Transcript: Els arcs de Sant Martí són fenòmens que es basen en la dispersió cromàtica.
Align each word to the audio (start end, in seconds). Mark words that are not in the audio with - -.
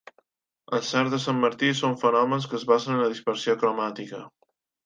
Els 0.77 0.87
arcs 1.01 1.13
de 1.15 1.19
Sant 1.25 1.43
Martí 1.43 1.69
són 1.81 1.93
fenòmens 2.05 2.49
que 2.53 2.57
es 2.63 2.67
basen 2.73 2.97
en 2.97 3.01
la 3.05 3.13
dispersió 3.15 3.59
cromàtica. 3.65 4.25